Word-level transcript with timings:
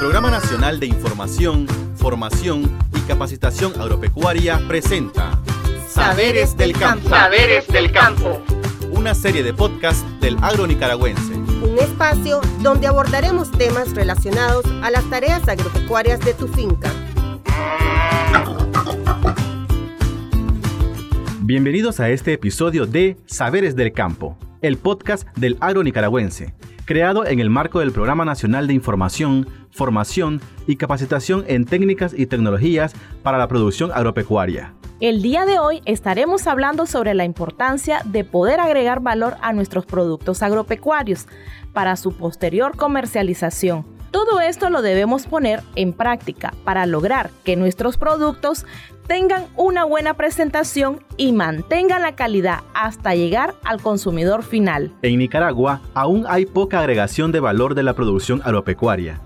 Programa 0.00 0.30
Nacional 0.30 0.80
de 0.80 0.86
Información, 0.86 1.66
Formación 1.96 2.62
y 2.96 3.00
Capacitación 3.00 3.78
Agropecuaria 3.78 4.58
presenta 4.66 5.38
Saberes 5.90 6.56
del 6.56 6.72
Campo. 6.72 7.10
Saberes 7.10 7.68
del 7.68 7.92
Campo. 7.92 8.40
Una 8.92 9.14
serie 9.14 9.42
de 9.42 9.52
podcasts 9.52 10.02
del 10.22 10.38
agro 10.42 10.66
nicaragüense. 10.66 11.34
Un 11.34 11.78
espacio 11.78 12.40
donde 12.62 12.86
abordaremos 12.86 13.50
temas 13.50 13.94
relacionados 13.94 14.64
a 14.82 14.90
las 14.90 15.04
tareas 15.10 15.46
agropecuarias 15.46 16.18
de 16.20 16.32
tu 16.32 16.48
finca. 16.48 16.90
Bienvenidos 21.42 22.00
a 22.00 22.08
este 22.08 22.32
episodio 22.32 22.86
de 22.86 23.18
Saberes 23.26 23.76
del 23.76 23.92
Campo, 23.92 24.38
el 24.62 24.76
podcast 24.76 25.26
del 25.36 25.56
agro 25.60 25.82
nicaragüense 25.82 26.54
creado 26.90 27.24
en 27.24 27.38
el 27.38 27.50
marco 27.50 27.78
del 27.78 27.92
Programa 27.92 28.24
Nacional 28.24 28.66
de 28.66 28.74
Información, 28.74 29.46
Formación 29.70 30.40
y 30.66 30.74
Capacitación 30.74 31.44
en 31.46 31.64
Técnicas 31.64 32.12
y 32.18 32.26
Tecnologías 32.26 32.94
para 33.22 33.38
la 33.38 33.46
Producción 33.46 33.92
Agropecuaria. 33.92 34.74
El 34.98 35.22
día 35.22 35.46
de 35.46 35.60
hoy 35.60 35.82
estaremos 35.84 36.48
hablando 36.48 36.86
sobre 36.86 37.14
la 37.14 37.24
importancia 37.24 38.02
de 38.06 38.24
poder 38.24 38.58
agregar 38.58 38.98
valor 38.98 39.36
a 39.40 39.52
nuestros 39.52 39.86
productos 39.86 40.42
agropecuarios 40.42 41.28
para 41.72 41.94
su 41.94 42.10
posterior 42.10 42.76
comercialización 42.76 43.99
todo 44.10 44.40
esto 44.40 44.70
lo 44.70 44.82
debemos 44.82 45.26
poner 45.26 45.62
en 45.76 45.92
práctica 45.92 46.52
para 46.64 46.86
lograr 46.86 47.30
que 47.44 47.56
nuestros 47.56 47.96
productos 47.96 48.66
tengan 49.06 49.46
una 49.56 49.84
buena 49.84 50.14
presentación 50.14 51.04
y 51.16 51.32
mantengan 51.32 52.02
la 52.02 52.14
calidad 52.14 52.60
hasta 52.74 53.14
llegar 53.14 53.54
al 53.64 53.80
consumidor 53.80 54.42
final. 54.42 54.92
En 55.02 55.18
Nicaragua 55.18 55.80
aún 55.94 56.26
hay 56.28 56.46
poca 56.46 56.80
agregación 56.80 57.32
de 57.32 57.40
valor 57.40 57.74
de 57.74 57.82
la 57.82 57.94
producción 57.94 58.40
agropecuaria. 58.44 59.20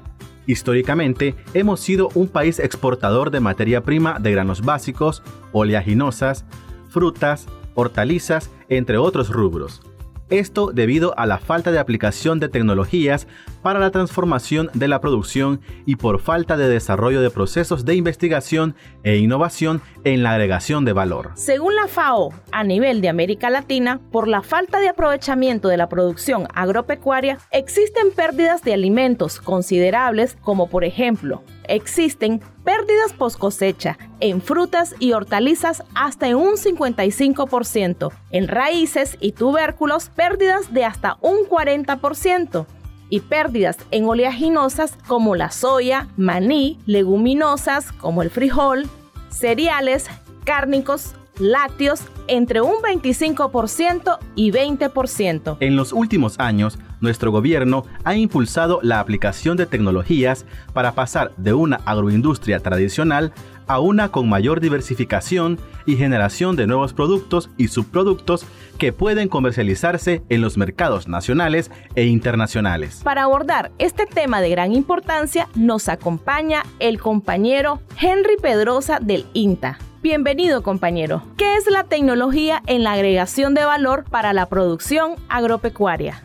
Históricamente 0.46 1.34
hemos 1.54 1.80
sido 1.80 2.10
un 2.14 2.28
país 2.28 2.58
exportador 2.58 3.30
de 3.30 3.40
materia 3.40 3.82
prima 3.82 4.18
de 4.18 4.32
granos 4.32 4.62
básicos, 4.62 5.22
oleaginosas, 5.52 6.44
frutas, 6.88 7.46
hortalizas, 7.74 8.50
entre 8.68 8.98
otros 8.98 9.30
rubros. 9.30 9.82
Esto 10.30 10.72
debido 10.72 11.18
a 11.18 11.26
la 11.26 11.38
falta 11.38 11.70
de 11.70 11.78
aplicación 11.78 12.40
de 12.40 12.48
tecnologías 12.48 13.28
para 13.62 13.78
la 13.78 13.90
transformación 13.90 14.70
de 14.72 14.88
la 14.88 15.00
producción 15.00 15.60
y 15.84 15.96
por 15.96 16.20
falta 16.20 16.56
de 16.56 16.68
desarrollo 16.68 17.20
de 17.20 17.30
procesos 17.30 17.84
de 17.84 17.94
investigación 17.94 18.74
e 19.02 19.16
innovación 19.16 19.82
en 20.04 20.22
la 20.22 20.32
agregación 20.32 20.84
de 20.84 20.92
valor. 20.94 21.32
Según 21.34 21.74
la 21.74 21.88
FAO, 21.88 22.32
a 22.52 22.64
nivel 22.64 23.00
de 23.00 23.08
América 23.08 23.50
Latina, 23.50 24.00
por 24.10 24.28
la 24.28 24.42
falta 24.42 24.80
de 24.80 24.88
aprovechamiento 24.88 25.68
de 25.68 25.76
la 25.76 25.88
producción 25.88 26.48
agropecuaria, 26.54 27.38
existen 27.50 28.10
pérdidas 28.10 28.62
de 28.62 28.74
alimentos 28.74 29.40
considerables 29.40 30.36
como 30.42 30.68
por 30.68 30.84
ejemplo 30.84 31.42
existen 31.68 32.40
pérdidas 32.64 33.12
post 33.12 33.38
cosecha 33.38 33.98
en 34.20 34.40
frutas 34.40 34.94
y 34.98 35.12
hortalizas 35.12 35.82
hasta 35.94 36.34
un 36.36 36.54
55%, 36.54 38.12
en 38.30 38.48
raíces 38.48 39.16
y 39.20 39.32
tubérculos 39.32 40.08
pérdidas 40.08 40.72
de 40.72 40.84
hasta 40.84 41.18
un 41.20 41.46
40% 41.48 42.66
y 43.10 43.20
pérdidas 43.20 43.78
en 43.90 44.06
oleaginosas 44.06 44.96
como 45.06 45.36
la 45.36 45.50
soya, 45.50 46.08
maní, 46.16 46.78
leguminosas 46.86 47.92
como 47.92 48.22
el 48.22 48.30
frijol, 48.30 48.88
cereales, 49.28 50.06
cárnicos, 50.44 51.14
lácteos 51.38 52.00
entre 52.28 52.60
un 52.60 52.76
25% 52.82 54.18
y 54.34 54.52
20%. 54.52 55.56
En 55.60 55.76
los 55.76 55.92
últimos 55.92 56.38
años, 56.38 56.78
nuestro 57.04 57.30
gobierno 57.30 57.84
ha 58.02 58.16
impulsado 58.16 58.80
la 58.82 58.98
aplicación 58.98 59.56
de 59.56 59.66
tecnologías 59.66 60.44
para 60.72 60.92
pasar 60.92 61.30
de 61.36 61.52
una 61.52 61.76
agroindustria 61.84 62.58
tradicional 62.58 63.32
a 63.66 63.80
una 63.80 64.10
con 64.10 64.28
mayor 64.28 64.60
diversificación 64.60 65.58
y 65.86 65.96
generación 65.96 66.56
de 66.56 66.66
nuevos 66.66 66.92
productos 66.92 67.50
y 67.56 67.68
subproductos 67.68 68.46
que 68.78 68.92
pueden 68.92 69.28
comercializarse 69.28 70.22
en 70.28 70.40
los 70.40 70.56
mercados 70.56 71.08
nacionales 71.08 71.70
e 71.94 72.04
internacionales. 72.06 73.00
Para 73.04 73.22
abordar 73.22 73.70
este 73.78 74.06
tema 74.06 74.40
de 74.40 74.50
gran 74.50 74.72
importancia, 74.72 75.48
nos 75.54 75.88
acompaña 75.88 76.64
el 76.78 76.98
compañero 76.98 77.80
Henry 78.00 78.36
Pedrosa 78.40 78.98
del 79.00 79.26
INTA. 79.32 79.78
Bienvenido 80.02 80.62
compañero. 80.62 81.22
¿Qué 81.38 81.56
es 81.56 81.66
la 81.66 81.84
tecnología 81.84 82.62
en 82.66 82.84
la 82.84 82.92
agregación 82.92 83.54
de 83.54 83.64
valor 83.64 84.04
para 84.04 84.34
la 84.34 84.50
producción 84.50 85.14
agropecuaria? 85.30 86.22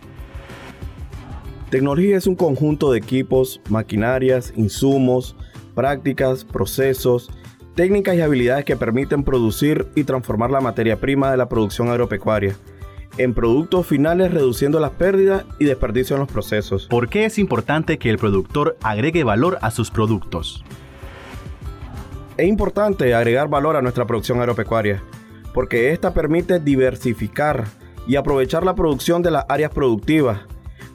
Tecnología 1.70 2.18
es 2.18 2.26
un 2.26 2.36
conjunto 2.36 2.92
de 2.92 2.98
equipos, 2.98 3.62
maquinarias, 3.70 4.54
insumos, 4.56 5.36
prácticas, 5.76 6.44
procesos, 6.44 7.30
técnicas 7.76 8.16
y 8.16 8.22
habilidades 8.22 8.66
que 8.66 8.76
permiten 8.76 9.24
producir 9.24 9.88
y 9.96 10.04
transformar 10.04 10.50
la 10.50 10.62
materia 10.62 11.00
prima 11.00 11.30
de 11.30 11.38
la 11.38 11.48
producción 11.48 11.90
agropecuaria 11.90 12.56
en 13.20 13.34
productos 13.34 13.86
finales 13.86 14.34
reduciendo 14.34 14.80
las 14.80 14.92
pérdidas 14.92 15.44
y 15.60 15.66
desperdicios 15.66 16.12
en 16.18 16.22
los 16.22 16.32
procesos. 16.32 16.88
¿Por 16.88 17.10
qué 17.10 17.26
es 17.26 17.38
importante 17.38 18.00
que 18.00 18.10
el 18.10 18.18
productor 18.18 18.78
agregue 18.82 19.24
valor 19.24 19.60
a 19.62 19.72
sus 19.72 19.92
productos? 19.92 20.64
Es 22.38 22.48
importante 22.48 23.14
agregar 23.14 23.50
valor 23.50 23.76
a 23.76 23.82
nuestra 23.82 24.08
producción 24.08 24.40
agropecuaria, 24.40 25.04
porque 25.54 25.92
esta 25.92 26.14
permite 26.14 26.60
diversificar 26.60 27.66
y 28.08 28.16
aprovechar 28.16 28.64
la 28.64 28.74
producción 28.74 29.22
de 29.22 29.32
las 29.32 29.46
áreas 29.50 29.72
productivas 29.72 30.40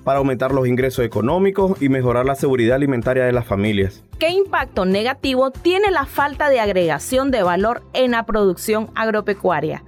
para 0.05 0.19
aumentar 0.19 0.53
los 0.53 0.69
ingresos 0.69 1.05
económicos 1.05 1.83
y 1.83 1.89
mejorar 1.89 2.27
la 2.27 2.35
seguridad 2.35 2.77
alimentaria 2.77 3.25
de 3.25 3.33
las 3.33 3.47
familias. 3.47 4.05
¿Qué 4.19 4.29
impacto 4.29 4.85
negativo 4.85 5.51
tiene 5.51 5.91
la 5.91 6.07
falta 6.07 6.51
de 6.51 6.61
agregación 6.61 7.31
de 7.31 7.43
valor 7.43 7.83
en 7.95 8.13
la 8.13 8.27
producción 8.27 8.91
agropecuaria? 8.95 9.83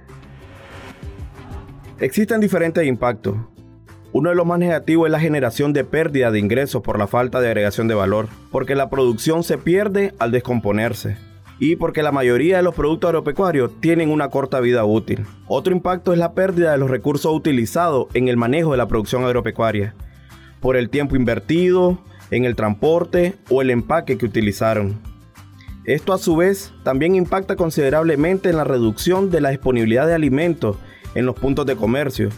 Existen 1.99 2.41
diferentes 2.41 2.85
impactos. 2.85 3.35
Uno 4.13 4.29
de 4.29 4.35
los 4.35 4.45
más 4.45 4.59
negativos 4.59 5.07
es 5.07 5.11
la 5.11 5.19
generación 5.19 5.73
de 5.73 5.83
pérdida 5.83 6.31
de 6.31 6.39
ingresos 6.39 6.81
por 6.81 6.97
la 6.97 7.07
falta 7.07 7.39
de 7.39 7.47
agregación 7.47 7.87
de 7.87 7.95
valor, 7.95 8.27
porque 8.51 8.75
la 8.75 8.89
producción 8.89 9.43
se 9.43 9.57
pierde 9.57 10.13
al 10.17 10.31
descomponerse 10.31 11.17
y 11.59 11.75
porque 11.75 12.03
la 12.03 12.11
mayoría 12.11 12.57
de 12.57 12.63
los 12.63 12.75
productos 12.75 13.09
agropecuarios 13.09 13.71
tienen 13.79 14.09
una 14.11 14.29
corta 14.29 14.59
vida 14.59 14.85
útil. 14.85 15.25
Otro 15.47 15.73
impacto 15.73 16.13
es 16.13 16.19
la 16.19 16.33
pérdida 16.33 16.71
de 16.71 16.77
los 16.77 16.89
recursos 16.89 17.33
utilizados 17.33 18.07
en 18.13 18.27
el 18.27 18.37
manejo 18.37 18.71
de 18.71 18.77
la 18.77 18.87
producción 18.87 19.23
agropecuaria, 19.23 19.95
por 20.59 20.77
el 20.77 20.89
tiempo 20.89 21.15
invertido, 21.15 21.99
en 22.31 22.45
el 22.45 22.55
transporte 22.55 23.35
o 23.49 23.61
el 23.61 23.69
empaque 23.69 24.17
que 24.17 24.25
utilizaron. 24.25 24.99
Esto 25.85 26.11
a 26.11 26.17
su 26.17 26.35
vez 26.35 26.73
también 26.83 27.15
impacta 27.15 27.55
considerablemente 27.55 28.49
en 28.49 28.57
la 28.57 28.65
reducción 28.65 29.29
de 29.29 29.39
la 29.39 29.49
disponibilidad 29.49 30.05
de 30.05 30.15
alimentos 30.15 30.75
en 31.15 31.25
los 31.25 31.35
puntos 31.35 31.65
de 31.65 31.77
comercio 31.77 32.29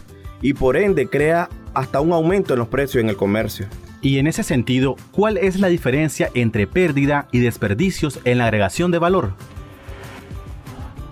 y 0.41 0.53
por 0.53 0.77
ende 0.77 1.07
crea 1.07 1.49
hasta 1.73 1.99
un 1.99 2.13
aumento 2.13 2.53
en 2.53 2.59
los 2.59 2.67
precios 2.67 3.03
en 3.03 3.09
el 3.09 3.17
comercio. 3.17 3.65
Y 4.01 4.19
en 4.19 4.27
ese 4.27 4.43
sentido, 4.43 4.95
¿cuál 5.11 5.37
es 5.37 5.59
la 5.59 5.67
diferencia 5.67 6.29
entre 6.33 6.67
pérdida 6.67 7.27
y 7.31 7.39
desperdicios 7.39 8.19
en 8.23 8.37
la 8.37 8.45
agregación 8.45 8.91
de 8.91 8.99
valor? 8.99 9.33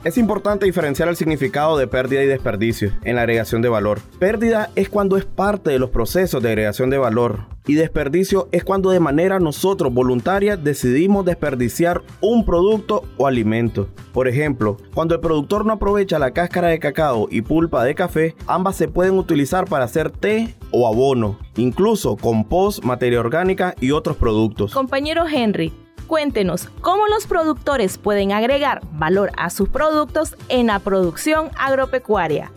Es 0.08 0.18
importante 0.18 0.66
diferenciar 0.66 1.10
el 1.10 1.18
significado 1.18 1.78
de 1.78 1.86
pérdida 1.86 2.24
y 2.24 2.28
desperdicio 2.28 2.94
en 3.04 3.18
la 3.18 3.24
agregación 3.24 3.62
de 3.62 3.68
valor. 3.68 4.00
Pérdida 4.20 4.70
es 4.78 4.88
cuando 4.88 5.18
es 5.18 5.26
parte 5.26 5.72
de 5.72 5.80
los 5.80 5.90
procesos 5.90 6.42
de 6.42 6.48
agregación 6.48 6.90
de 6.90 6.98
valor 6.98 7.42
y 7.68 7.74
desperdicio 7.74 8.48
es 8.54 8.64
cuando 8.64 8.92
de 8.92 9.02
manera 9.02 9.38
nosotros 9.42 9.94
voluntaria 9.94 10.56
decidimos 10.56 11.26
desperdiciar 11.26 12.04
un 12.22 12.46
producto 12.46 13.04
o 13.18 13.28
alimento. 13.28 13.90
Por 14.14 14.30
ejemplo, 14.30 14.78
cuando 14.94 15.14
el 15.14 15.20
productor 15.20 15.66
no 15.66 15.74
aprovecha 15.74 16.20
la 16.20 16.32
cáscara 16.32 16.70
de 16.70 16.80
cacao 16.80 17.28
y 17.30 17.42
pulpa 17.42 17.84
de 17.84 17.94
café, 17.94 18.34
ambas 18.48 18.78
se 18.78 18.88
pueden 18.88 19.18
utilizar 19.18 19.66
para 19.66 19.84
hacer 19.84 20.10
té 20.10 20.56
o 20.72 20.88
abono, 20.88 21.38
incluso 21.58 22.16
compost, 22.16 22.82
materia 22.82 23.20
orgánica 23.20 23.76
y 23.82 23.92
otros 23.92 24.16
productos. 24.16 24.74
Compañero 24.74 25.26
Henry, 25.28 25.74
Cuéntenos 26.08 26.70
cómo 26.80 27.06
los 27.08 27.28
productores 27.28 27.98
pueden 27.98 28.32
agregar 28.32 28.82
valor 28.94 29.32
a 29.36 29.50
sus 29.50 29.68
productos 29.68 30.38
en 30.48 30.68
la 30.68 30.80
producción 30.80 31.50
agropecuaria. 31.58 32.54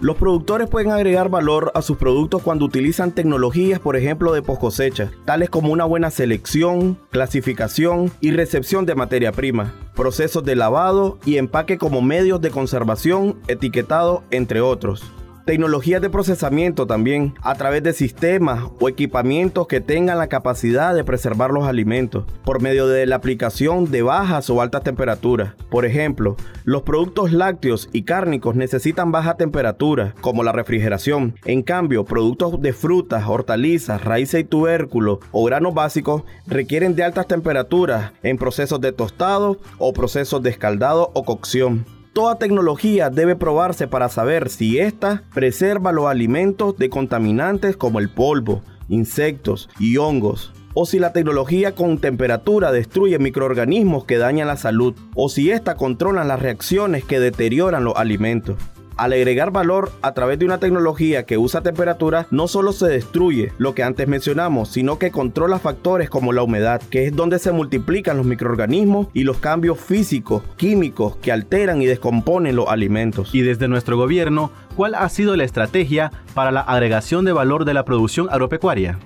Los 0.00 0.16
productores 0.16 0.68
pueden 0.68 0.92
agregar 0.92 1.30
valor 1.30 1.72
a 1.74 1.82
sus 1.82 1.96
productos 1.96 2.42
cuando 2.42 2.64
utilizan 2.64 3.12
tecnologías, 3.12 3.80
por 3.80 3.96
ejemplo, 3.96 4.32
de 4.32 4.42
post 4.42 4.60
cosecha, 4.60 5.10
tales 5.24 5.50
como 5.50 5.72
una 5.72 5.84
buena 5.84 6.10
selección, 6.10 6.98
clasificación 7.10 8.12
y 8.20 8.30
recepción 8.30 8.86
de 8.86 8.94
materia 8.94 9.32
prima, 9.32 9.74
procesos 9.96 10.44
de 10.44 10.56
lavado 10.56 11.18
y 11.24 11.38
empaque 11.38 11.78
como 11.78 12.02
medios 12.02 12.40
de 12.40 12.50
conservación, 12.50 13.40
etiquetado, 13.48 14.22
entre 14.30 14.60
otros. 14.60 15.02
Tecnologías 15.44 16.00
de 16.00 16.08
procesamiento 16.08 16.86
también, 16.86 17.34
a 17.42 17.54
través 17.54 17.82
de 17.82 17.92
sistemas 17.92 18.64
o 18.80 18.88
equipamientos 18.88 19.66
que 19.66 19.82
tengan 19.82 20.16
la 20.16 20.28
capacidad 20.28 20.94
de 20.94 21.04
preservar 21.04 21.50
los 21.50 21.66
alimentos, 21.66 22.24
por 22.44 22.62
medio 22.62 22.86
de 22.86 23.04
la 23.04 23.16
aplicación 23.16 23.90
de 23.90 24.00
bajas 24.00 24.48
o 24.48 24.62
altas 24.62 24.84
temperaturas. 24.84 25.52
Por 25.70 25.84
ejemplo, 25.84 26.36
los 26.64 26.80
productos 26.80 27.30
lácteos 27.30 27.90
y 27.92 28.04
cárnicos 28.04 28.54
necesitan 28.54 29.12
baja 29.12 29.36
temperatura, 29.36 30.14
como 30.22 30.42
la 30.44 30.52
refrigeración. 30.52 31.34
En 31.44 31.62
cambio, 31.62 32.06
productos 32.06 32.62
de 32.62 32.72
frutas, 32.72 33.24
hortalizas, 33.28 34.02
raíces 34.02 34.40
y 34.40 34.44
tubérculos 34.44 35.18
o 35.30 35.44
granos 35.44 35.74
básicos 35.74 36.22
requieren 36.46 36.96
de 36.96 37.04
altas 37.04 37.28
temperaturas 37.28 38.12
en 38.22 38.38
procesos 38.38 38.80
de 38.80 38.92
tostado 38.92 39.58
o 39.76 39.92
procesos 39.92 40.42
de 40.42 40.48
escaldado 40.48 41.10
o 41.12 41.22
cocción. 41.24 41.84
Toda 42.14 42.38
tecnología 42.38 43.10
debe 43.10 43.34
probarse 43.34 43.88
para 43.88 44.08
saber 44.08 44.48
si 44.48 44.78
ésta 44.78 45.24
preserva 45.34 45.90
los 45.90 46.06
alimentos 46.06 46.78
de 46.78 46.88
contaminantes 46.88 47.76
como 47.76 47.98
el 47.98 48.08
polvo, 48.08 48.62
insectos 48.88 49.68
y 49.80 49.96
hongos 49.96 50.52
o 50.74 50.86
si 50.86 50.98
la 50.98 51.12
tecnología 51.12 51.74
con 51.74 51.98
temperatura 51.98 52.72
destruye 52.72 53.18
microorganismos 53.18 54.04
que 54.04 54.18
dañan 54.18 54.48
la 54.48 54.56
salud, 54.56 54.94
o 55.14 55.28
si 55.28 55.50
ésta 55.50 55.76
controla 55.76 56.24
las 56.24 56.42
reacciones 56.42 57.04
que 57.04 57.20
deterioran 57.20 57.84
los 57.84 57.94
alimentos. 57.96 58.56
Al 58.96 59.12
agregar 59.12 59.50
valor 59.50 59.90
a 60.02 60.12
través 60.12 60.38
de 60.38 60.44
una 60.44 60.58
tecnología 60.58 61.24
que 61.26 61.36
usa 61.36 61.62
temperatura, 61.62 62.28
no 62.30 62.46
solo 62.46 62.72
se 62.72 62.86
destruye 62.86 63.52
lo 63.58 63.74
que 63.74 63.82
antes 63.82 64.06
mencionamos, 64.06 64.68
sino 64.68 65.00
que 65.00 65.10
controla 65.10 65.58
factores 65.58 66.08
como 66.08 66.32
la 66.32 66.44
humedad, 66.44 66.80
que 66.90 67.06
es 67.06 67.16
donde 67.16 67.40
se 67.40 67.50
multiplican 67.50 68.16
los 68.16 68.26
microorganismos 68.26 69.08
y 69.12 69.24
los 69.24 69.38
cambios 69.38 69.80
físicos, 69.80 70.42
químicos 70.56 71.16
que 71.16 71.32
alteran 71.32 71.82
y 71.82 71.86
descomponen 71.86 72.54
los 72.54 72.68
alimentos. 72.68 73.34
Y 73.34 73.42
desde 73.42 73.66
nuestro 73.66 73.96
gobierno, 73.96 74.52
¿cuál 74.76 74.94
ha 74.94 75.08
sido 75.08 75.34
la 75.34 75.44
estrategia 75.44 76.12
para 76.32 76.52
la 76.52 76.60
agregación 76.60 77.24
de 77.24 77.32
valor 77.32 77.64
de 77.64 77.74
la 77.74 77.84
producción 77.84 78.28
agropecuaria? 78.30 78.98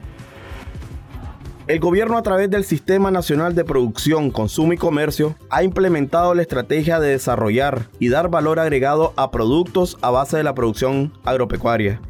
El 1.69 1.81
gobierno 1.81 2.17
a 2.17 2.23
través 2.23 2.49
del 2.49 2.65
Sistema 2.65 3.11
Nacional 3.11 3.55
de 3.55 3.63
Producción, 3.63 4.31
Consumo 4.31 4.73
y 4.73 4.79
Comercio 4.79 5.37
ha 5.51 5.63
implementado 5.63 6.33
la 6.33 6.41
estrategia 6.41 6.99
de 6.99 7.11
desarrollar 7.11 7.91
y 7.99 8.09
dar 8.09 8.31
valor 8.31 8.59
agregado 8.59 9.13
a 9.17 9.31
productos 9.31 9.99
a 10.01 10.09
base 10.09 10.39
de 10.39 10.45
la 10.45 10.55
producción 10.55 11.13
agropecuaria 11.25 12.01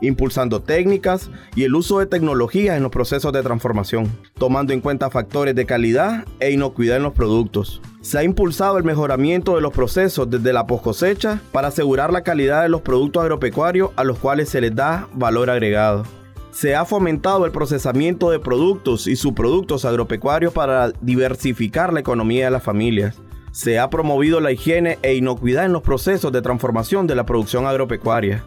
impulsando 0.00 0.62
técnicas 0.62 1.30
y 1.54 1.62
el 1.62 1.76
uso 1.76 2.00
de 2.00 2.06
tecnologías 2.06 2.76
en 2.76 2.82
los 2.82 2.90
procesos 2.90 3.32
de 3.32 3.42
transformación, 3.44 4.10
tomando 4.34 4.72
en 4.72 4.80
cuenta 4.80 5.10
factores 5.10 5.54
de 5.54 5.64
calidad 5.64 6.24
e 6.40 6.50
inocuidad 6.50 6.96
en 6.96 7.04
los 7.04 7.12
productos. 7.12 7.80
Se 8.00 8.18
ha 8.18 8.24
impulsado 8.24 8.78
el 8.78 8.84
mejoramiento 8.84 9.54
de 9.54 9.60
los 9.60 9.72
procesos 9.72 10.28
desde 10.28 10.52
la 10.52 10.66
post 10.66 10.82
cosecha 10.82 11.40
para 11.52 11.68
asegurar 11.68 12.12
la 12.12 12.24
calidad 12.24 12.62
de 12.62 12.68
los 12.68 12.80
productos 12.80 13.22
agropecuarios 13.22 13.90
a 13.94 14.02
los 14.02 14.18
cuales 14.18 14.48
se 14.48 14.60
les 14.60 14.74
da 14.74 15.06
valor 15.12 15.50
agregado 15.50 16.02
se 16.52 16.76
ha 16.76 16.84
fomentado 16.84 17.46
el 17.46 17.50
procesamiento 17.50 18.30
de 18.30 18.38
productos 18.38 19.06
y 19.06 19.16
subproductos 19.16 19.86
agropecuarios 19.86 20.52
para 20.52 20.90
diversificar 21.00 21.92
la 21.92 22.00
economía 22.00 22.44
de 22.44 22.50
las 22.50 22.62
familias. 22.62 23.18
Se 23.52 23.78
ha 23.78 23.88
promovido 23.88 24.38
la 24.38 24.52
higiene 24.52 24.98
e 25.02 25.14
inocuidad 25.14 25.64
en 25.64 25.72
los 25.72 25.82
procesos 25.82 26.30
de 26.30 26.42
transformación 26.42 27.06
de 27.06 27.14
la 27.14 27.24
producción 27.24 27.66
agropecuaria. 27.66 28.44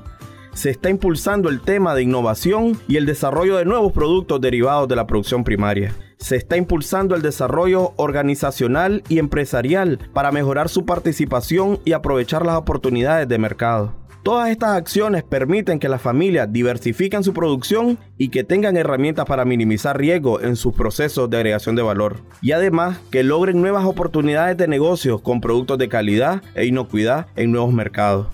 Se 0.54 0.70
está 0.70 0.90
impulsando 0.90 1.50
el 1.50 1.62
tema 1.62 1.96
de 1.96 2.04
innovación 2.04 2.80
y 2.88 2.98
el 2.98 3.06
desarrollo 3.06 3.58
de 3.58 3.66
nuevos 3.66 3.92
productos 3.92 4.40
derivados 4.40 4.88
de 4.88 4.96
la 4.96 5.08
producción 5.08 5.44
primaria. 5.44 5.94
Se 6.18 6.36
está 6.36 6.58
impulsando 6.58 7.16
el 7.16 7.22
desarrollo 7.22 7.94
organizacional 7.98 9.04
y 9.10 9.18
empresarial 9.20 10.00
para 10.14 10.32
mejorar 10.32 10.70
su 10.70 10.86
participación 10.86 11.80
y 11.86 11.92
aprovechar 11.92 12.46
las 12.46 12.56
oportunidades 12.56 13.28
de 13.28 13.38
mercado. 13.38 14.05
Todas 14.26 14.50
estas 14.50 14.72
acciones 14.72 15.22
permiten 15.22 15.78
que 15.78 15.88
las 15.88 16.02
familias 16.02 16.52
diversifiquen 16.52 17.24
su 17.24 17.32
producción 17.32 18.00
y 18.18 18.30
que 18.30 18.44
tengan 18.44 18.76
herramientas 18.76 19.26
para 19.28 19.46
minimizar 19.46 20.00
riesgos 20.00 20.42
en 20.44 20.56
sus 20.56 20.74
procesos 20.74 21.30
de 21.30 21.38
agregación 21.38 21.76
de 21.76 21.84
valor. 21.84 22.22
Y 22.42 22.52
además 22.52 22.98
que 23.12 23.22
logren 23.22 23.62
nuevas 23.62 23.86
oportunidades 23.86 24.58
de 24.58 24.68
negocio 24.68 25.20
con 25.20 25.42
productos 25.42 25.78
de 25.78 25.90
calidad 25.90 26.42
e 26.56 26.66
inocuidad 26.66 27.28
en 27.36 27.52
nuevos 27.52 27.72
mercados. 27.72 28.26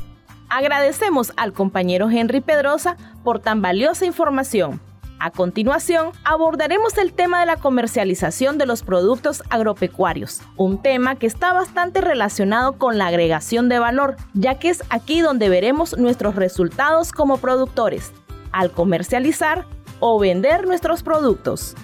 Agradecemos 0.47 1.33
al 1.35 1.51
compañero 1.51 2.09
Henry 2.09 2.39
Pedrosa 2.39 2.95
por 3.25 3.39
tan 3.39 3.61
valiosa 3.61 4.05
información. 4.05 4.79
A 5.23 5.29
continuación, 5.29 6.13
abordaremos 6.23 6.97
el 6.97 7.13
tema 7.13 7.41
de 7.41 7.45
la 7.45 7.57
comercialización 7.57 8.57
de 8.57 8.65
los 8.65 8.81
productos 8.81 9.44
agropecuarios, 9.51 10.41
un 10.57 10.81
tema 10.81 11.15
que 11.15 11.27
está 11.27 11.53
bastante 11.53 12.01
relacionado 12.01 12.73
con 12.79 12.97
la 12.97 13.06
agregación 13.06 13.69
de 13.69 13.77
valor, 13.77 14.15
ya 14.33 14.57
que 14.57 14.69
es 14.69 14.83
aquí 14.89 15.21
donde 15.21 15.47
veremos 15.47 15.95
nuestros 15.95 16.33
resultados 16.33 17.12
como 17.12 17.38
productores, 17.38 18.13
al 18.51 18.71
comercializar 18.71 19.68
o 20.00 20.19
vender 20.19 20.65
nuestros 20.65 21.03
productos. 21.03 21.75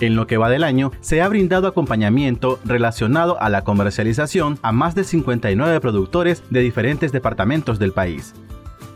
En 0.00 0.16
lo 0.16 0.26
que 0.26 0.38
va 0.38 0.48
del 0.48 0.64
año, 0.64 0.90
se 1.02 1.20
ha 1.20 1.28
brindado 1.28 1.68
acompañamiento 1.68 2.60
relacionado 2.64 3.38
a 3.42 3.50
la 3.50 3.62
comercialización 3.62 4.58
a 4.62 4.72
más 4.72 4.94
de 4.94 5.04
59 5.04 5.80
productores 5.80 6.42
de 6.48 6.60
diferentes 6.60 7.12
departamentos 7.12 7.78
del 7.78 7.92
país. 7.92 8.32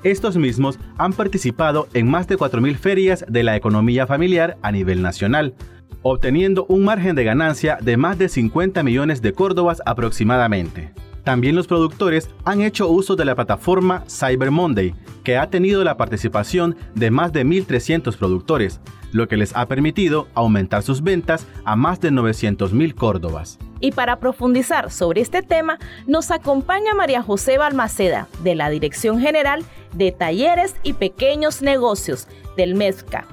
Estos 0.06 0.37
mismos 0.37 0.79
han 0.99 1.12
participado 1.12 1.88
en 1.93 2.08
más 2.08 2.29
de 2.29 2.38
4.000 2.38 2.76
ferias 2.76 3.25
de 3.29 3.43
la 3.43 3.56
economía 3.56 4.06
familiar 4.06 4.56
a 4.62 4.70
nivel 4.70 5.03
nacional, 5.03 5.56
obteniendo 6.03 6.64
un 6.67 6.85
margen 6.85 7.17
de 7.17 7.25
ganancia 7.25 7.76
de 7.82 7.97
más 7.97 8.17
de 8.17 8.29
50 8.29 8.85
millones 8.85 9.20
de 9.20 9.32
córdobas 9.32 9.82
aproximadamente. 9.85 10.93
También 11.25 11.56
los 11.56 11.67
productores 11.67 12.31
han 12.44 12.61
hecho 12.61 12.88
uso 12.88 13.17
de 13.17 13.25
la 13.25 13.35
plataforma 13.35 14.05
Cyber 14.08 14.53
Monday, 14.53 14.94
que 15.25 15.38
ha 15.38 15.50
tenido 15.50 15.82
la 15.82 15.97
participación 15.97 16.76
de 16.94 17.11
más 17.11 17.32
de 17.32 17.44
1.300 17.44 18.17
productores, 18.17 18.81
lo 19.11 19.26
que 19.26 19.37
les 19.37 19.56
ha 19.56 19.67
permitido 19.67 20.29
aumentar 20.35 20.85
sus 20.85 21.03
ventas 21.03 21.49
a 21.64 21.75
más 21.75 22.00
de 22.00 22.12
900.000 22.12 22.94
córdobas. 22.94 23.58
Y 23.81 23.93
para 23.93 24.17
profundizar 24.17 24.90
sobre 24.90 25.20
este 25.20 25.43
tema, 25.43 25.78
nos 26.06 26.31
acompaña 26.31 26.94
María 26.94 27.23
José 27.23 27.58
Balmaceda, 27.58 28.28
de 28.43 28.55
la 28.55 28.70
Dirección 28.70 29.20
General 29.20 29.64
de 29.93 30.12
Talleres 30.12 30.75
y 30.82 30.94
Pequeños 30.94 31.62
Negocios 31.62 32.26
del 32.56 32.75
MESCA. 32.75 33.25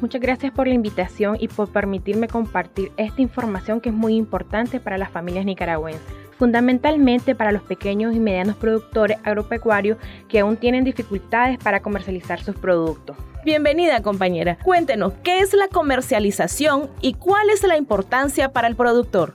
Muchas 0.00 0.20
gracias 0.20 0.52
por 0.52 0.68
la 0.68 0.74
invitación 0.74 1.36
y 1.40 1.48
por 1.48 1.70
permitirme 1.70 2.28
compartir 2.28 2.92
esta 2.96 3.20
información 3.20 3.80
que 3.80 3.88
es 3.88 3.94
muy 3.94 4.14
importante 4.14 4.78
para 4.78 4.96
las 4.96 5.10
familias 5.10 5.44
nicaragüenses, 5.44 6.02
fundamentalmente 6.38 7.34
para 7.34 7.52
los 7.52 7.62
pequeños 7.62 8.14
y 8.14 8.20
medianos 8.20 8.56
productores 8.56 9.18
agropecuarios 9.24 9.98
que 10.28 10.38
aún 10.38 10.56
tienen 10.56 10.84
dificultades 10.84 11.58
para 11.58 11.80
comercializar 11.80 12.40
sus 12.40 12.56
productos. 12.56 13.16
Bienvenida 13.44 14.02
compañera, 14.02 14.58
cuéntenos 14.62 15.12
qué 15.22 15.40
es 15.40 15.52
la 15.54 15.68
comercialización 15.68 16.90
y 17.00 17.14
cuál 17.14 17.50
es 17.50 17.62
la 17.62 17.76
importancia 17.76 18.52
para 18.52 18.68
el 18.68 18.76
productor. 18.76 19.34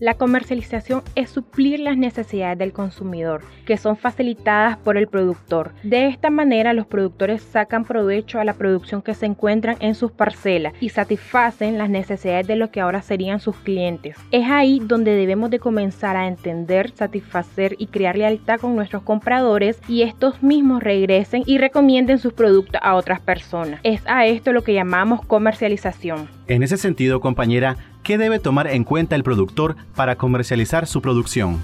La 0.00 0.14
comercialización 0.14 1.02
es 1.14 1.30
suplir 1.30 1.78
las 1.78 1.96
necesidades 1.96 2.58
del 2.58 2.72
consumidor, 2.72 3.42
que 3.64 3.76
son 3.76 3.96
facilitadas 3.96 4.76
por 4.76 4.96
el 4.96 5.06
productor. 5.06 5.72
De 5.84 6.08
esta 6.08 6.30
manera, 6.30 6.72
los 6.72 6.86
productores 6.86 7.42
sacan 7.42 7.84
provecho 7.84 8.40
a 8.40 8.44
la 8.44 8.54
producción 8.54 9.02
que 9.02 9.14
se 9.14 9.26
encuentran 9.26 9.76
en 9.78 9.94
sus 9.94 10.10
parcelas 10.10 10.74
y 10.80 10.88
satisfacen 10.88 11.78
las 11.78 11.90
necesidades 11.90 12.46
de 12.48 12.56
lo 12.56 12.72
que 12.72 12.80
ahora 12.80 13.02
serían 13.02 13.38
sus 13.38 13.54
clientes. 13.56 14.16
Es 14.32 14.50
ahí 14.50 14.80
donde 14.82 15.14
debemos 15.14 15.50
de 15.50 15.60
comenzar 15.60 16.16
a 16.16 16.26
entender, 16.26 16.90
satisfacer 16.90 17.76
y 17.78 17.86
crear 17.86 18.16
lealtad 18.16 18.58
con 18.60 18.74
nuestros 18.74 19.04
compradores 19.04 19.80
y 19.86 20.02
estos 20.02 20.42
mismos 20.42 20.82
regresen 20.82 21.44
y 21.46 21.58
recomienden 21.58 22.18
sus 22.18 22.32
productos 22.32 22.80
a 22.82 22.96
otras 22.96 23.20
personas. 23.20 23.78
Es 23.84 24.02
a 24.06 24.26
esto 24.26 24.52
lo 24.52 24.64
que 24.64 24.74
llamamos 24.74 25.24
comercialización. 25.24 26.28
En 26.48 26.62
ese 26.62 26.76
sentido, 26.76 27.20
compañera, 27.20 27.76
¿qué 28.04 28.18
debe 28.18 28.38
tomar 28.38 28.68
en 28.68 28.84
cuenta 28.84 29.16
el 29.16 29.24
productor 29.24 29.74
para 29.96 30.16
comercializar 30.16 30.86
su 30.86 31.02
producción? 31.02 31.60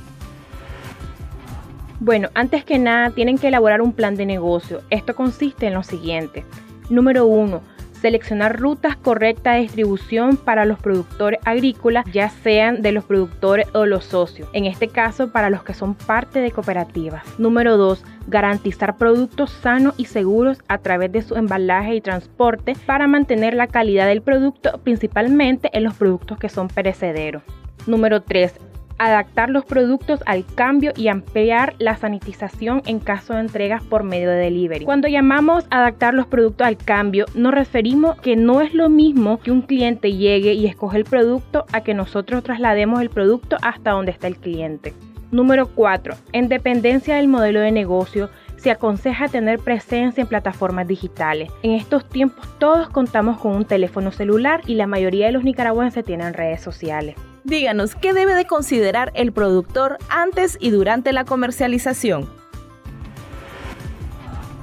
Bueno, 2.01 2.31
antes 2.35 2.65
que 2.65 2.79
nada 2.79 3.11
tienen 3.11 3.37
que 3.37 3.49
elaborar 3.49 3.83
un 3.83 3.93
plan 3.93 4.17
de 4.17 4.25
negocio. 4.25 4.81
Esto 4.89 5.15
consiste 5.15 5.67
en 5.67 5.75
lo 5.75 5.83
siguiente. 5.83 6.45
Número 6.89 7.27
uno, 7.27 7.61
seleccionar 8.01 8.59
rutas 8.59 8.97
correctas 8.97 9.55
de 9.55 9.61
distribución 9.63 10.37
para 10.37 10.65
los 10.65 10.79
productores 10.79 11.41
agrícolas, 11.45 12.05
ya 12.13 12.29
sean 12.29 12.83
de 12.83 12.93
los 12.93 13.05
productores 13.05 13.69
o 13.75 13.87
los 13.87 14.05
socios, 14.05 14.49
en 14.53 14.65
este 14.67 14.89
caso 14.89 15.31
para 15.33 15.51
los 15.51 15.63
que 15.63 15.75
son 15.75 15.95
parte 15.95 16.41
de 16.41 16.51
cooperativas. 16.51 17.23
Número 17.39 17.77
2. 17.77 18.03
Garantizar 18.29 18.97
productos 18.97 19.51
sanos 19.51 19.95
y 19.97 20.07
seguros 20.07 20.59
a 20.69 20.79
través 20.79 21.13
de 21.13 21.23
su 21.23 21.35
embalaje 21.37 21.95
y 21.95 22.01
transporte 22.01 22.75
para 22.87 23.07
mantener 23.07 23.55
la 23.55 23.67
calidad 23.67 24.07
del 24.07 24.23
producto, 24.23 24.81
principalmente 24.83 25.71
en 25.73 25.85
los 25.85 25.95
productos 25.95 26.39
que 26.39 26.49
son 26.49 26.69
perecederos. 26.69 27.43
Número 27.87 28.23
3 28.23 28.70
adaptar 29.01 29.49
los 29.49 29.65
productos 29.65 30.21
al 30.27 30.45
cambio 30.55 30.93
y 30.95 31.09
ampliar 31.09 31.75
la 31.79 31.97
sanitización 31.97 32.83
en 32.85 33.01
caso 33.01 33.33
de 33.33 33.41
entregas 33.41 33.83
por 33.83 34.05
medio 34.05 34.29
de 34.29 34.37
delivery. 34.37 34.85
Cuando 34.85 35.09
llamamos 35.09 35.67
adaptar 35.71 36.13
los 36.13 36.27
productos 36.27 36.67
al 36.67 36.77
cambio, 36.77 37.25
nos 37.35 37.55
referimos 37.55 38.21
que 38.21 38.37
no 38.37 38.61
es 38.61 38.75
lo 38.75 38.91
mismo 38.91 39.41
que 39.41 39.51
un 39.51 39.63
cliente 39.63 40.13
llegue 40.13 40.53
y 40.53 40.67
escoge 40.67 40.99
el 40.99 41.05
producto 41.05 41.65
a 41.73 41.81
que 41.83 41.95
nosotros 41.95 42.43
traslademos 42.43 43.01
el 43.01 43.09
producto 43.09 43.57
hasta 43.63 43.93
donde 43.93 44.13
está 44.13 44.27
el 44.27 44.37
cliente. 44.37 44.93
Número 45.31 45.69
4. 45.69 46.15
En 46.33 46.49
dependencia 46.49 47.17
del 47.17 47.29
modelo 47.29 47.61
de 47.61 47.73
negocio, 47.73 48.29
se 48.57 48.71
aconseja 48.71 49.29
tener 49.29 49.61
presencia 49.61 50.21
en 50.21 50.27
plataformas 50.27 50.87
digitales. 50.87 51.51
En 51.63 51.71
estos 51.71 52.07
tiempos 52.07 52.47
todos 52.59 52.91
contamos 52.91 53.39
con 53.39 53.57
un 53.57 53.65
teléfono 53.65 54.13
celular 54.13 54.61
y 54.67 54.75
la 54.75 54.87
mayoría 54.87 55.27
de 55.27 55.33
los 55.33 55.45
nicaragüenses 55.45 56.05
tienen 56.05 56.35
redes 56.35 56.61
sociales. 56.61 57.15
Díganos, 57.45 57.95
¿qué 57.95 58.13
debe 58.13 58.35
de 58.35 58.45
considerar 58.45 59.13
el 59.15 59.33
productor 59.33 59.99
antes 60.09 60.59
y 60.61 60.71
durante 60.71 61.13
la 61.13 61.25
comercialización? 61.25 62.29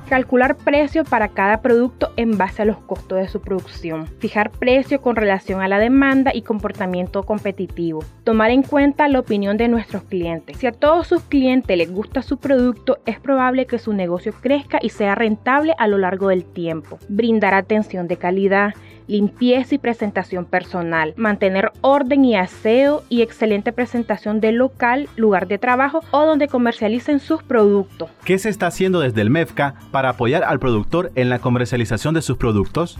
Calcular 0.09 0.55
precio 0.55 1.03
para 1.03 1.27
cada 1.27 1.61
producto 1.61 2.13
en 2.15 2.37
base 2.37 2.61
a 2.61 2.65
los 2.65 2.77
costos 2.77 3.17
de 3.17 3.27
su 3.27 3.41
producción. 3.41 4.07
Fijar 4.19 4.51
precio 4.51 5.01
con 5.01 5.17
relación 5.17 5.59
a 5.59 5.67
la 5.67 5.79
demanda 5.79 6.31
y 6.33 6.43
comportamiento 6.43 7.23
competitivo. 7.23 8.05
Tomar 8.23 8.51
en 8.51 8.63
cuenta 8.63 9.09
la 9.09 9.19
opinión 9.19 9.57
de 9.57 9.67
nuestros 9.67 10.03
clientes. 10.03 10.57
Si 10.59 10.67
a 10.67 10.71
todos 10.71 11.07
sus 11.07 11.23
clientes 11.23 11.77
les 11.77 11.91
gusta 11.91 12.21
su 12.21 12.37
producto, 12.37 12.99
es 13.05 13.19
probable 13.19 13.65
que 13.65 13.79
su 13.79 13.91
negocio 13.91 14.33
crezca 14.39 14.79
y 14.81 14.91
sea 14.91 15.13
rentable 15.13 15.73
a 15.77 15.87
lo 15.87 15.97
largo 15.97 16.29
del 16.29 16.45
tiempo. 16.45 16.99
Brindar 17.09 17.53
atención 17.53 18.07
de 18.07 18.15
calidad 18.15 18.75
limpieza 19.07 19.75
y 19.75 19.77
presentación 19.77 20.45
personal, 20.45 21.13
mantener 21.17 21.71
orden 21.81 22.25
y 22.25 22.35
aseo 22.35 23.03
y 23.09 23.21
excelente 23.21 23.71
presentación 23.71 24.39
del 24.39 24.55
local, 24.55 25.09
lugar 25.15 25.47
de 25.47 25.57
trabajo 25.57 26.01
o 26.11 26.25
donde 26.25 26.47
comercialicen 26.47 27.19
sus 27.19 27.43
productos. 27.43 28.09
¿Qué 28.23 28.37
se 28.37 28.49
está 28.49 28.67
haciendo 28.67 28.99
desde 28.99 29.21
el 29.21 29.29
MEFCA 29.29 29.75
para 29.91 30.09
apoyar 30.09 30.43
al 30.43 30.59
productor 30.59 31.11
en 31.15 31.29
la 31.29 31.39
comercialización 31.39 32.13
de 32.13 32.21
sus 32.21 32.37
productos? 32.37 32.97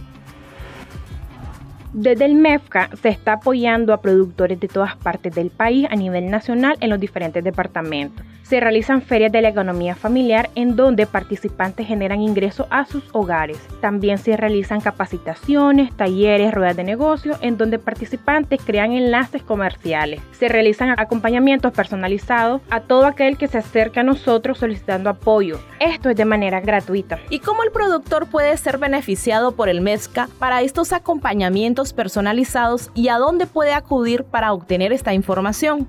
Desde 1.93 2.25
el 2.25 2.35
MEFCA 2.35 2.89
se 3.01 3.09
está 3.09 3.33
apoyando 3.33 3.93
a 3.93 4.01
productores 4.01 4.59
de 4.59 4.67
todas 4.67 4.95
partes 4.97 5.33
del 5.33 5.49
país 5.49 5.87
a 5.89 5.95
nivel 5.95 6.29
nacional 6.29 6.77
en 6.79 6.89
los 6.89 6.99
diferentes 6.99 7.43
departamentos 7.43 8.25
se 8.47 8.61
realizan 8.61 9.01
ferias 9.01 9.31
de 9.31 9.41
la 9.41 9.49
economía 9.49 9.95
familiar 9.95 10.49
en 10.55 10.77
donde 10.77 11.05
participantes 11.05 11.85
generan 11.85 12.21
ingresos 12.21 12.65
a 12.69 12.85
sus 12.85 13.03
hogares. 13.11 13.57
También 13.81 14.17
se 14.17 14.37
realizan 14.37 14.79
capacitaciones, 14.79 15.95
talleres, 15.95 16.53
ruedas 16.53 16.77
de 16.77 16.85
negocio 16.85 17.37
en 17.41 17.57
donde 17.57 17.77
participantes 17.77 18.61
crean 18.63 18.93
enlaces 18.93 19.43
comerciales. 19.43 20.21
Se 20.31 20.47
realizan 20.47 20.97
acompañamientos 20.97 21.73
personalizados 21.73 22.61
a 22.69 22.79
todo 22.79 23.05
aquel 23.05 23.37
que 23.37 23.49
se 23.49 23.57
acerca 23.57 23.99
a 23.99 24.03
nosotros 24.03 24.59
solicitando 24.59 25.09
apoyo. 25.09 25.59
Esto 25.79 26.09
es 26.09 26.15
de 26.15 26.25
manera 26.25 26.61
gratuita. 26.61 27.19
¿Y 27.29 27.39
cómo 27.39 27.63
el 27.63 27.71
productor 27.71 28.27
puede 28.27 28.55
ser 28.55 28.77
beneficiado 28.77 29.55
por 29.55 29.67
el 29.67 29.81
MESCA 29.81 30.29
para 30.39 30.61
estos 30.61 30.93
acompañamientos 30.93 31.91
personalizados 31.91 32.91
y 32.93 33.09
a 33.09 33.17
dónde 33.17 33.45
puede 33.45 33.73
acudir 33.73 34.23
para 34.23 34.53
obtener 34.53 34.93
esta 34.93 35.13
información? 35.13 35.87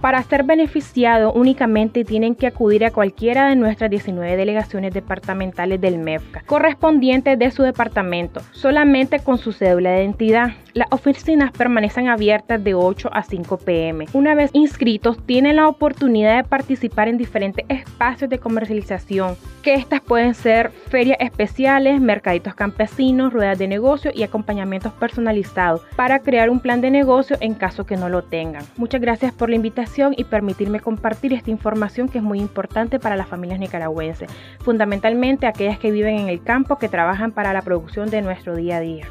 Para 0.00 0.22
ser 0.22 0.44
beneficiado 0.44 1.30
únicamente 1.32 2.06
tienen 2.06 2.34
que 2.34 2.46
acudir 2.46 2.86
a 2.86 2.90
cualquiera 2.90 3.50
de 3.50 3.56
nuestras 3.56 3.90
19 3.90 4.34
delegaciones 4.34 4.94
departamentales 4.94 5.78
del 5.78 5.98
MEFCA, 5.98 6.42
correspondientes 6.46 7.38
de 7.38 7.50
su 7.50 7.62
departamento, 7.62 8.40
solamente 8.52 9.18
con 9.18 9.36
su 9.36 9.52
cédula 9.52 9.90
de 9.90 10.04
identidad. 10.04 10.52
Las 10.72 10.86
oficinas 10.92 11.50
permanecen 11.50 12.08
abiertas 12.08 12.62
de 12.62 12.74
8 12.74 13.10
a 13.12 13.24
5 13.24 13.58
pm. 13.58 14.06
Una 14.12 14.36
vez 14.36 14.50
inscritos, 14.52 15.18
tienen 15.26 15.56
la 15.56 15.66
oportunidad 15.66 16.36
de 16.36 16.48
participar 16.48 17.08
en 17.08 17.18
diferentes 17.18 17.64
espacios 17.68 18.30
de 18.30 18.38
comercialización, 18.38 19.36
que 19.62 19.74
estas 19.74 20.00
pueden 20.00 20.34
ser 20.34 20.70
ferias 20.70 21.18
especiales, 21.20 22.00
mercaditos 22.00 22.54
campesinos, 22.54 23.32
ruedas 23.32 23.58
de 23.58 23.66
negocio 23.66 24.12
y 24.14 24.22
acompañamientos 24.22 24.92
personalizados 24.92 25.82
para 25.96 26.20
crear 26.20 26.50
un 26.50 26.60
plan 26.60 26.80
de 26.80 26.90
negocio 26.90 27.36
en 27.40 27.54
caso 27.54 27.84
que 27.84 27.96
no 27.96 28.08
lo 28.08 28.22
tengan. 28.22 28.64
Muchas 28.76 29.00
gracias 29.00 29.32
por 29.32 29.50
la 29.50 29.56
invitación 29.56 30.14
y 30.16 30.24
permitirme 30.24 30.78
compartir 30.78 31.32
esta 31.32 31.50
información 31.50 32.08
que 32.08 32.18
es 32.18 32.24
muy 32.24 32.38
importante 32.38 33.00
para 33.00 33.16
las 33.16 33.26
familias 33.26 33.58
nicaragüenses, 33.58 34.30
fundamentalmente 34.60 35.48
aquellas 35.48 35.78
que 35.78 35.90
viven 35.90 36.16
en 36.16 36.28
el 36.28 36.42
campo 36.42 36.78
que 36.78 36.88
trabajan 36.88 37.32
para 37.32 37.52
la 37.52 37.62
producción 37.62 38.08
de 38.08 38.22
nuestro 38.22 38.54
día 38.54 38.76
a 38.76 38.80
día. 38.80 39.06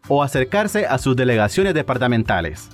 o 0.09 0.21
acercarse 0.21 0.85
a 0.85 0.97
sus 0.97 1.15
delegaciones 1.15 1.73
departamentales. 1.73 2.69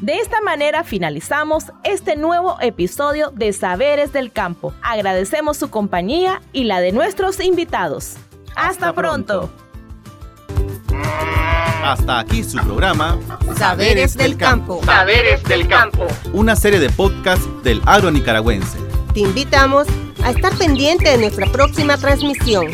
De 0.00 0.18
esta 0.18 0.40
manera 0.40 0.84
finalizamos 0.84 1.72
este 1.82 2.14
nuevo 2.14 2.56
episodio 2.60 3.32
de 3.32 3.52
Saberes 3.52 4.12
del 4.12 4.30
Campo. 4.30 4.72
Agradecemos 4.80 5.56
su 5.56 5.70
compañía 5.70 6.40
y 6.52 6.64
la 6.64 6.80
de 6.80 6.92
nuestros 6.92 7.40
invitados. 7.40 8.16
Hasta, 8.54 8.92
pronto. 8.92 9.50
Hasta 11.82 12.20
aquí 12.20 12.44
su 12.44 12.58
programa 12.58 13.18
Saberes 13.56 14.16
del 14.16 14.36
Campo. 14.36 14.80
Saberes 14.84 15.42
del 15.44 15.66
Campo. 15.66 16.06
Una 16.32 16.54
serie 16.54 16.78
de 16.78 16.90
podcasts 16.90 17.48
del 17.64 17.82
agro 17.84 18.12
nicaragüense 18.12 18.87
te 19.18 19.22
invitamos 19.24 19.88
a 20.22 20.30
estar 20.30 20.56
pendiente 20.56 21.10
de 21.10 21.18
nuestra 21.18 21.50
próxima 21.50 21.98
transmisión. 21.98 22.68